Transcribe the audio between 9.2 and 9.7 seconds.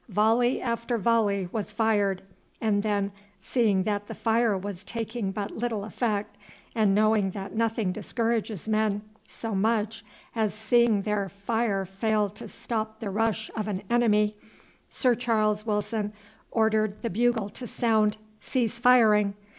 so